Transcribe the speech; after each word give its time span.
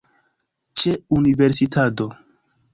Ĉe 0.81 0.95
universitado 1.19 2.11